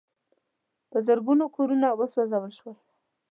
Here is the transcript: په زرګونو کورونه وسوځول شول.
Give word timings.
په 0.89 0.97
زرګونو 1.07 1.45
کورونه 1.55 1.87
وسوځول 1.99 2.51
شول. 2.59 2.75